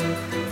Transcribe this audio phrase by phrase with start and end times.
[0.00, 0.49] são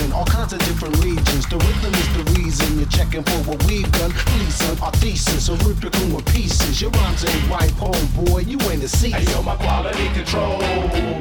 [0.00, 1.46] season, all kinds of different legions.
[1.48, 4.10] The rhythm is the reason you're checking for what we've done.
[4.10, 5.80] Please, on our thesis, so rip
[6.26, 6.80] pieces.
[6.80, 9.20] Your rhymes ain't right, homeboy, you ain't a season.
[9.20, 10.58] Hey, yo, my quality control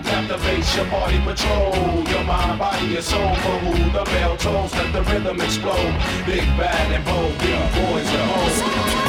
[0.03, 1.73] captivates your party patrol.
[2.07, 3.93] Your mind, body, and soul food.
[3.93, 5.93] The bell tolls, let the rhythm explode.
[6.25, 9.08] Big bad and bold, big boys at home.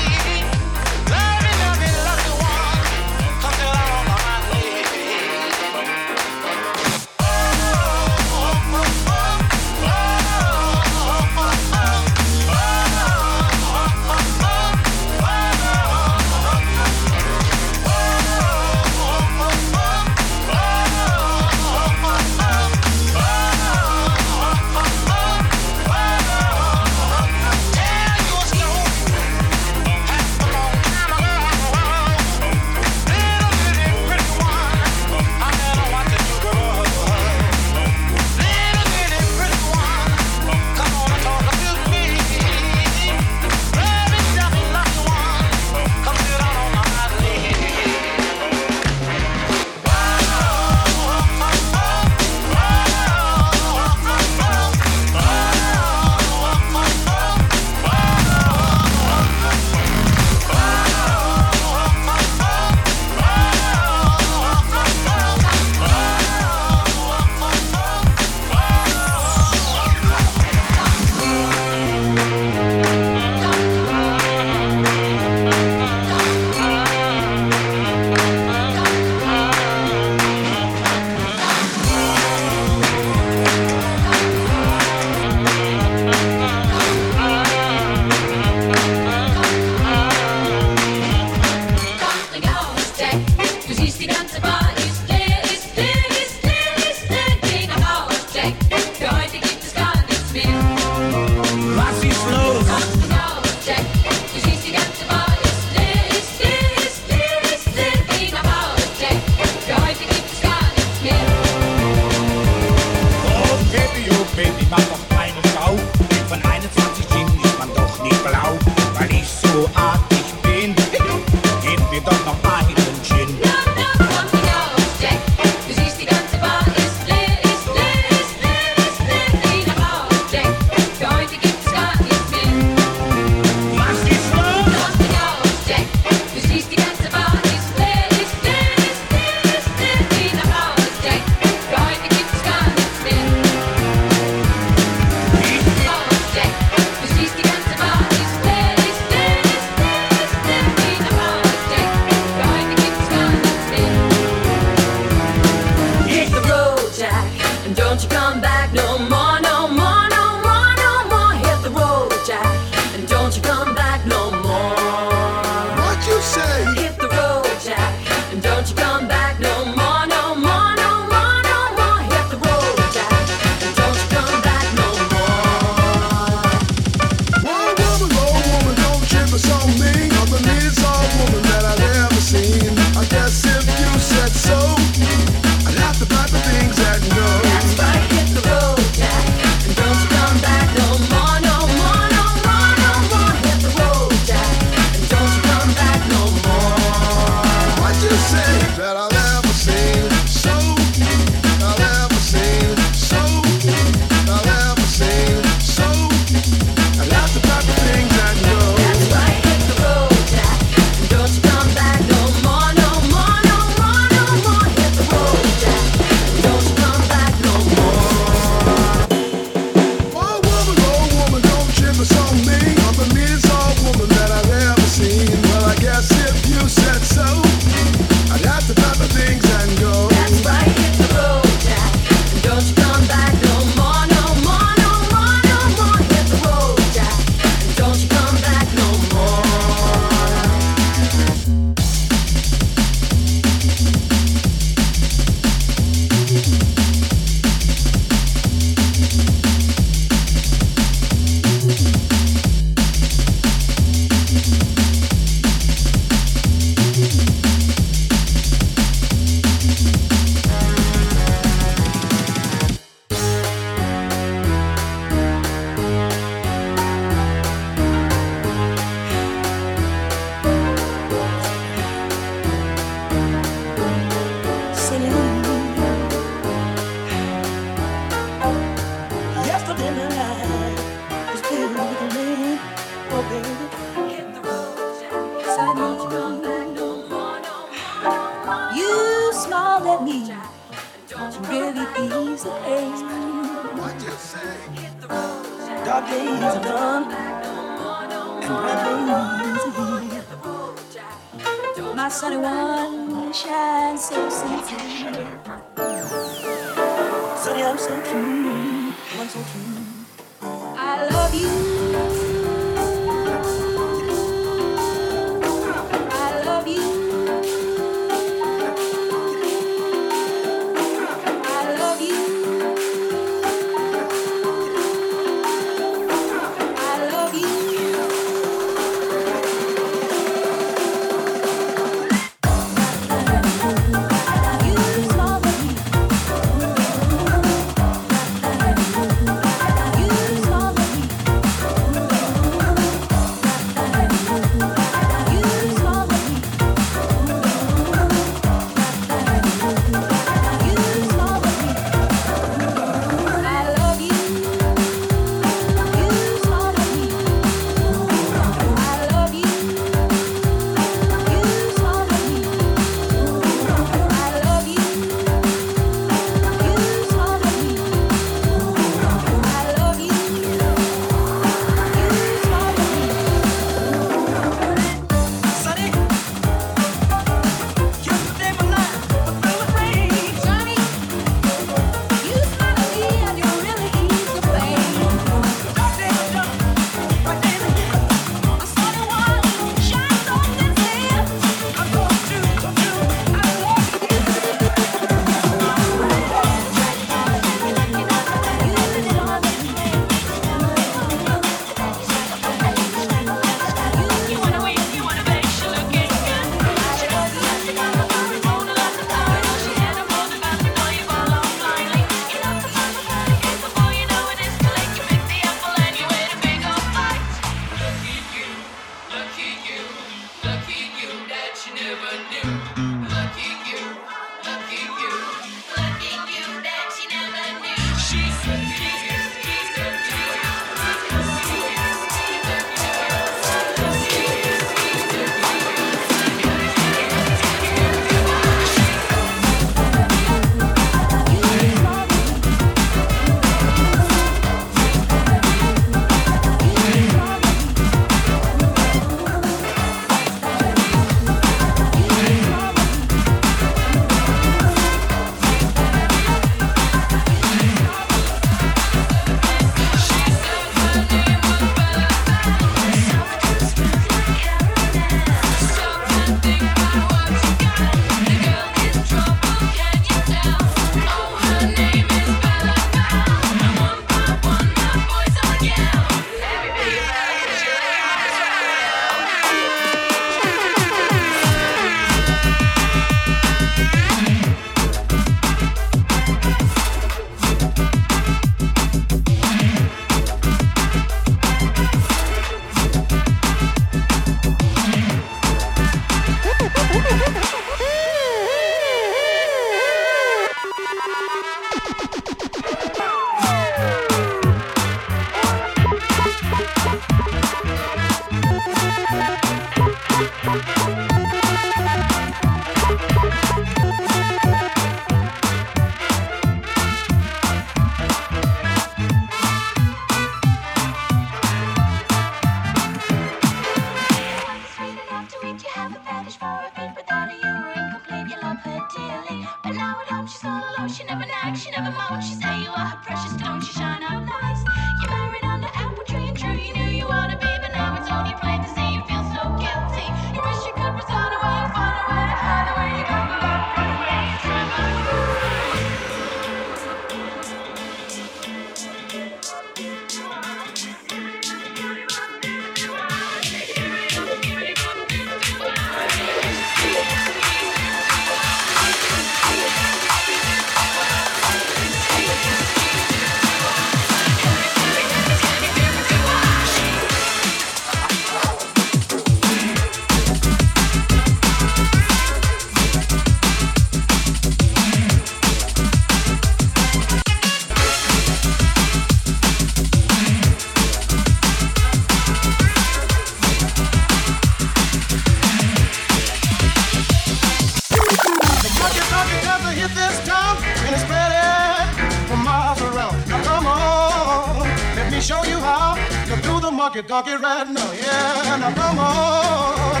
[596.86, 597.92] monkey donkey right now.
[597.92, 600.00] Yeah, now come on,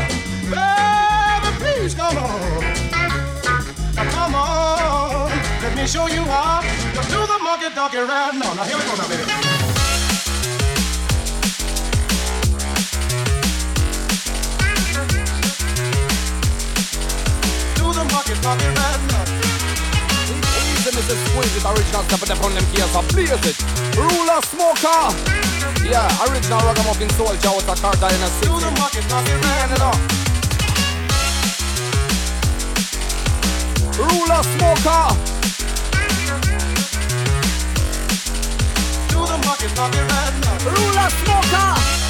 [0.54, 2.62] baby, please come on.
[3.96, 5.30] Now come on,
[5.62, 8.54] let me show you how to do the monkey donkey right now.
[8.54, 9.24] Now here we go, now baby.
[18.12, 19.24] Monkey donkey right now.
[20.62, 21.18] Easy, Mrs.
[21.26, 23.56] Squeeze it, original stuff up on them gears, so blaze it.
[23.98, 25.35] Rulo Smoka.
[25.88, 28.48] Yeah, original ragamuffin soldier with a Carter in a city.
[28.48, 29.92] Do the monkey donkey right now.
[33.94, 35.14] Rulo Smoka.
[39.08, 40.58] Do the monkey donkey right now.
[40.74, 42.05] Rulo Smoka.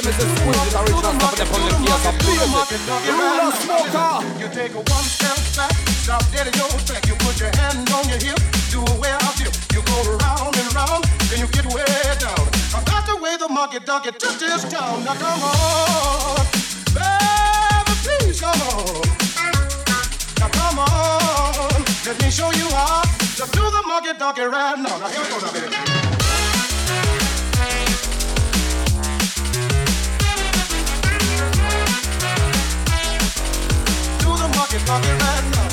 [0.00, 0.32] Easy, Mrs.
[0.38, 2.80] Squeeze it, original stuff up on them gears, so blaze it.
[3.12, 4.40] Rulo Smoka.
[4.40, 7.06] You take a one step back, stop dead in your track.
[7.06, 8.38] You put your hand on your hip,
[8.70, 9.52] do a way out dip.
[9.72, 11.84] You go round and round, then you get way
[12.18, 12.48] down.
[12.72, 15.04] I got the way the monkey donkey took this town.
[15.04, 16.46] Now come on,
[16.96, 19.04] baby, please come on.
[20.40, 23.02] Now come on, let me show you how
[23.36, 24.96] to do the monkey donkey right now.
[24.96, 26.19] Now here we go, now baby.
[34.90, 35.69] Monkey donkey right now.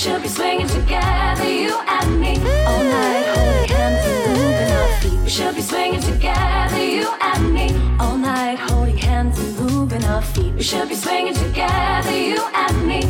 [0.00, 2.38] should be swinging together, you and me.
[2.64, 5.20] All night, holding hands and moving our feet.
[5.24, 7.68] We should be swinging together, you and me.
[8.00, 10.54] All night, holding hands and moving our feet.
[10.54, 13.02] We should be swinging together, you and me.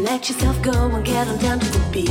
[0.00, 2.08] Let yourself go and get on down to the beat.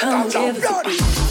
[0.00, 1.23] Come give us a beat.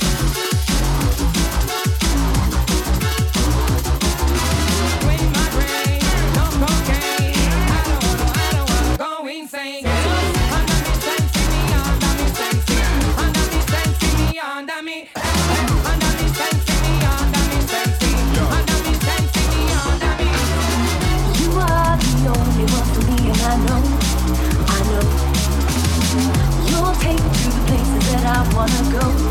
[28.43, 29.22] I wanna go.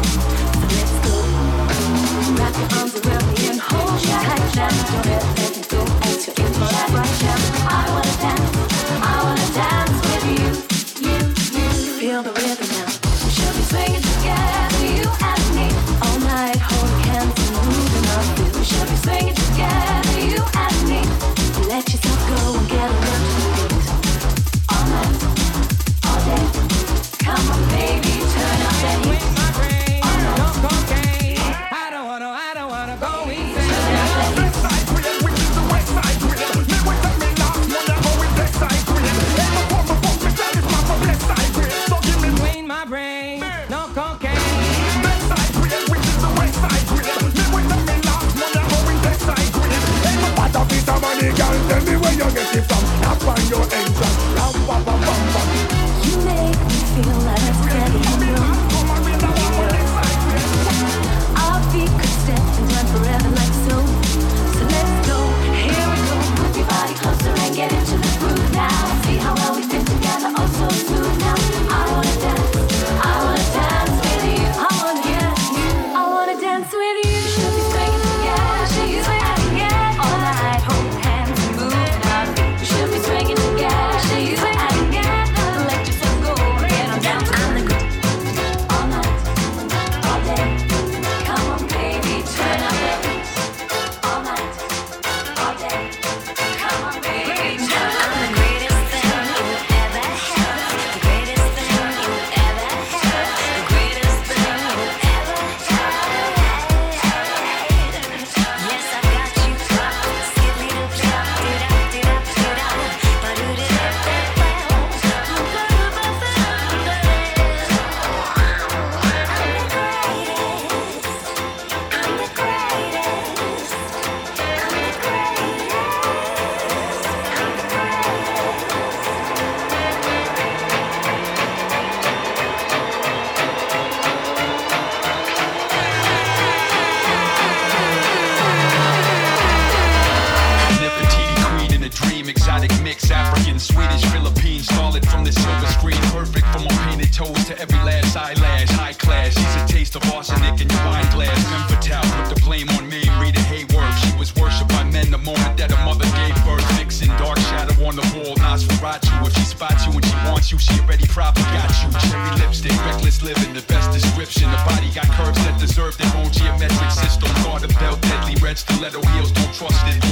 [164.24, 164.50] description.
[164.50, 167.28] The body got curves that deserve their own geometric system.
[167.42, 170.11] Guard a belt, deadly red stiletto heels, don't trust it.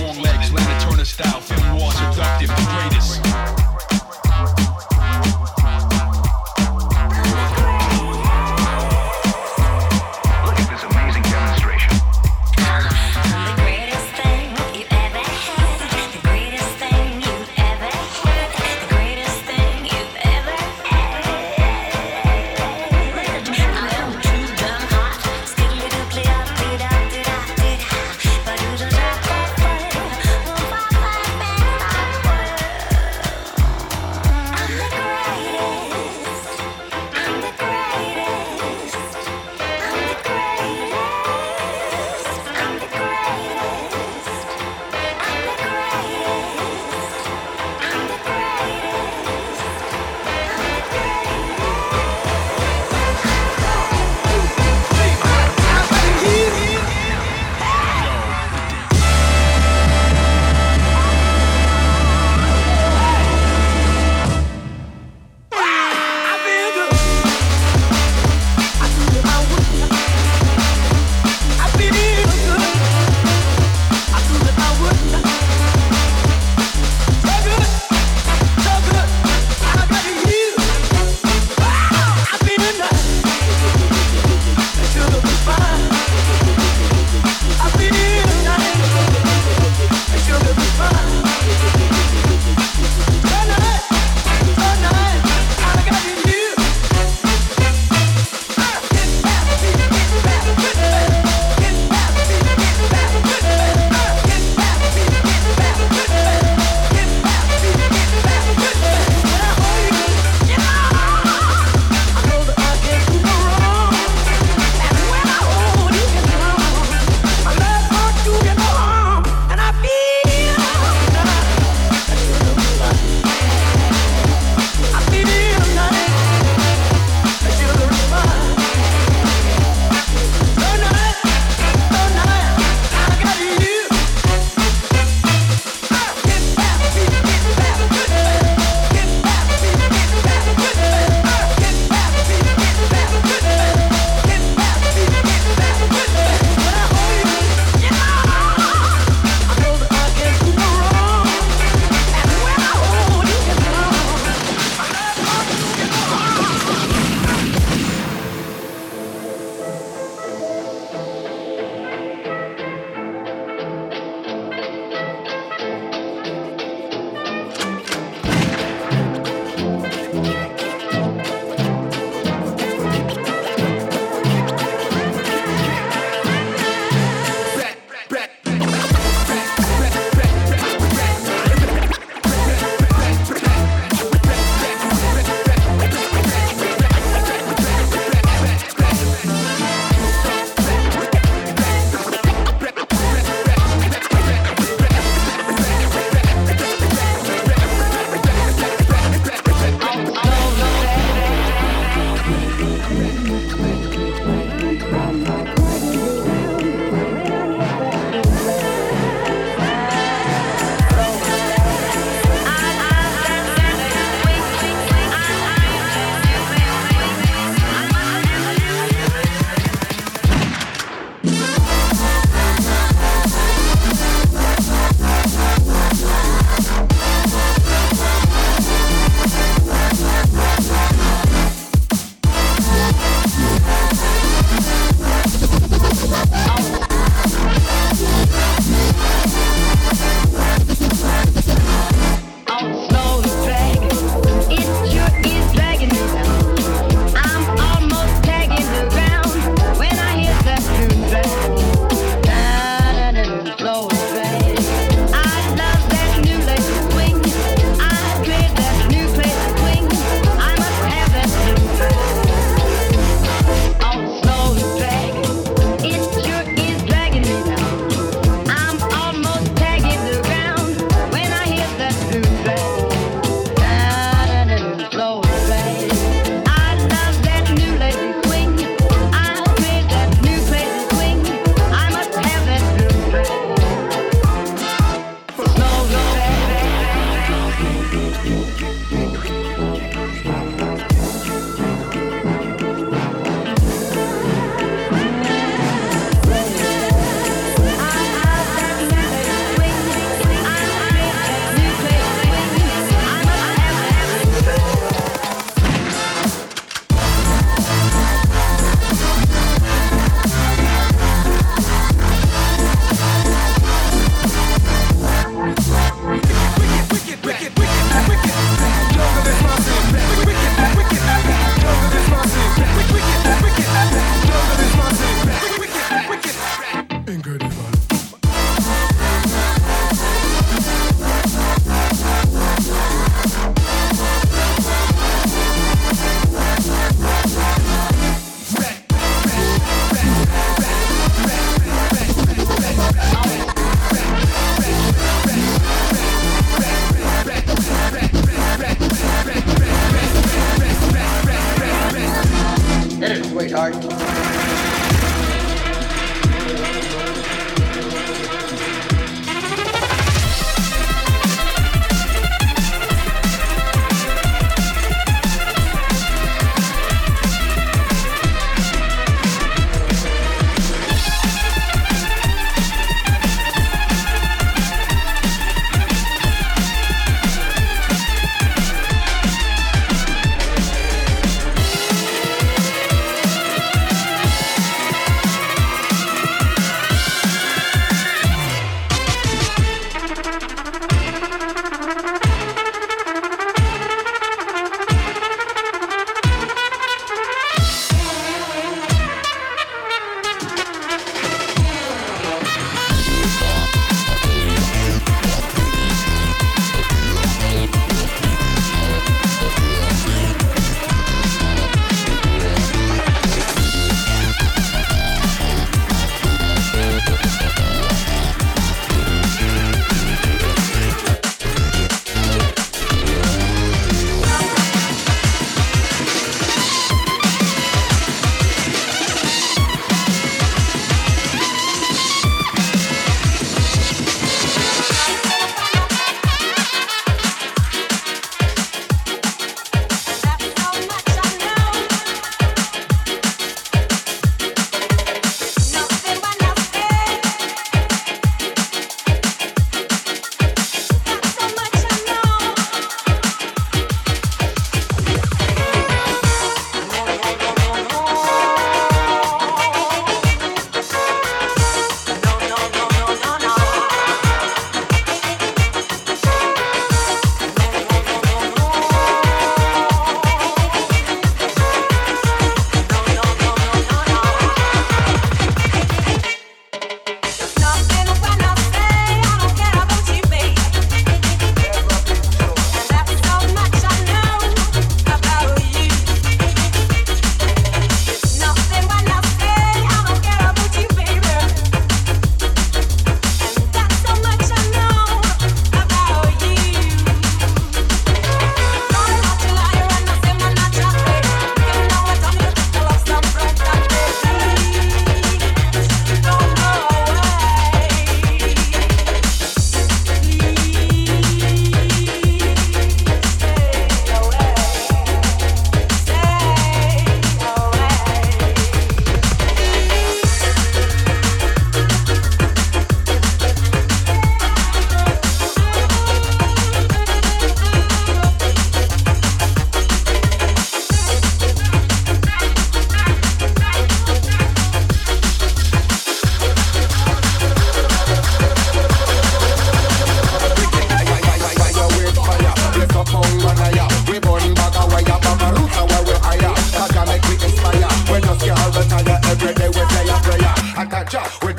[550.80, 551.49] and ganja.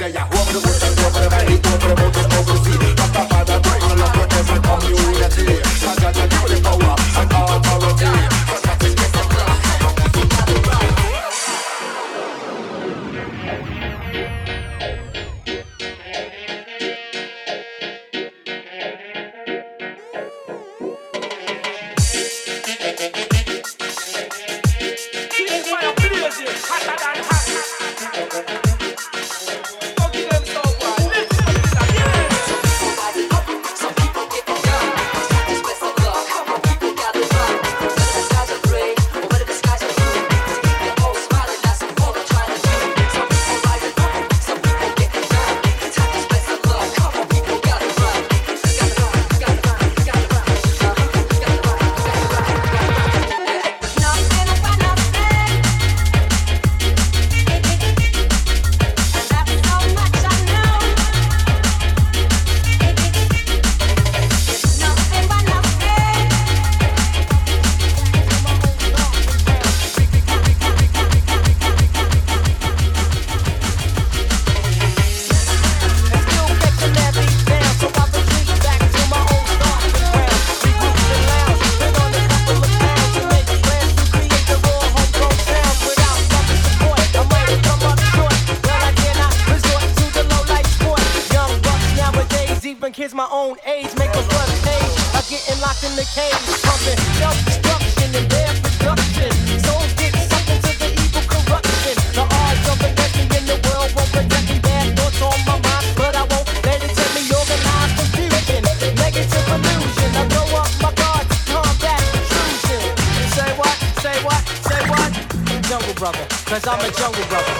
[116.02, 117.54] Brother, cause I'm a jungle brother.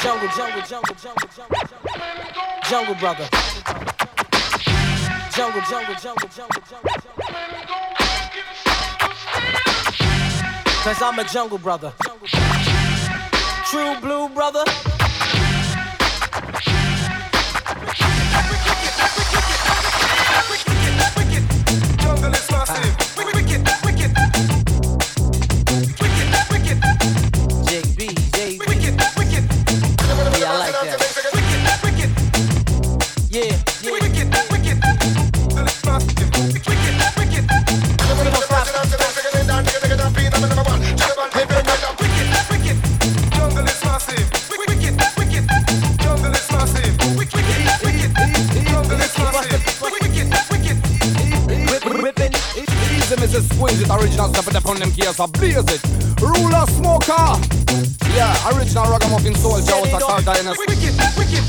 [0.00, 1.58] Jungle, jungle, jungle, jungle, jungle,
[2.68, 2.94] jungle.
[2.94, 3.28] Brother.
[5.34, 7.22] Jungle, jungle, jungle, jungle, jungle, jungle.
[10.84, 11.92] Cause I'm a jungle brother.
[13.66, 14.91] True blue brother.
[54.82, 55.80] Them gears are blaze it.
[56.18, 57.38] Rulo Smoka.
[58.18, 60.58] Yeah, original ragamuffin soldier with a car dynasty.
[60.58, 61.44] Wicked, wicked.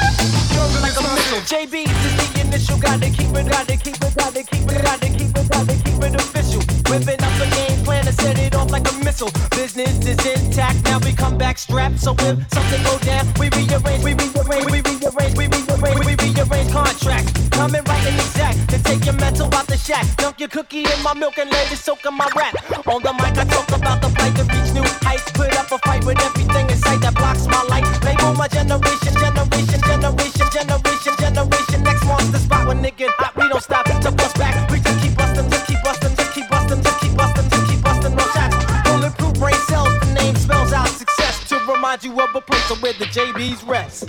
[0.85, 1.41] Like is a missile.
[1.49, 2.77] JB is the initial.
[2.77, 6.13] Gotta keep it, gotta keep it, gotta keep it, gotta keep it, gotta keep it
[6.13, 6.61] official.
[6.93, 9.31] Whipping up a game plan to set it off like a missile.
[9.49, 10.83] Business is intact.
[10.83, 12.01] Now we come back strapped.
[12.01, 16.71] So if something go down, we rearrange, we rearrange, we rearrange, we rearrange, we rearrange
[16.71, 17.49] contracts.
[17.49, 20.17] Coming right and exact to take your mental out the shack.
[20.17, 22.55] Dunk your cookie in my milk and let it soak in my rap.
[22.87, 25.31] On the mic, I talk about the fight to reach new heights.
[25.31, 27.85] Put up a fight with everything in sight that blocks my light.
[28.03, 31.83] Label my generation, generation, generation, generation, generation.
[31.83, 33.35] Next monster spot when nigga hot.
[33.35, 34.69] We don't stop to bust back.
[34.69, 37.81] We just keep busting, just keep busting, just keep busting, just keep busting, just keep
[37.83, 38.55] busting no shots.
[38.83, 41.47] Bulletproof brain cells, the name spells out success.
[41.49, 44.05] To remind you of a place where the JB's rest.